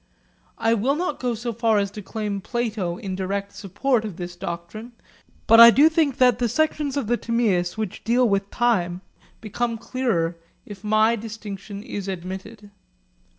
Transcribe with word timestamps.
I 0.57 0.73
will 0.73 0.95
not 0.95 1.19
go 1.19 1.35
so 1.35 1.53
far 1.53 1.77
as 1.77 1.91
to 1.91 2.01
claim 2.01 2.41
Plato 2.41 2.97
in 2.97 3.15
direct 3.15 3.53
support 3.53 4.03
of 4.03 4.17
this 4.17 4.35
doctrine, 4.35 4.93
but 5.45 5.59
I 5.59 5.69
do 5.69 5.89
think 5.89 6.17
that 6.17 6.39
the 6.39 6.49
sections 6.49 6.97
of 6.97 7.05
the 7.05 7.17
Timaeus 7.17 7.77
which 7.77 8.03
deal 8.03 8.27
with 8.27 8.49
time 8.49 9.01
become 9.41 9.77
clearer 9.77 10.37
if 10.65 10.83
my 10.83 11.15
distinction 11.15 11.83
is 11.83 12.07
admitted. 12.07 12.71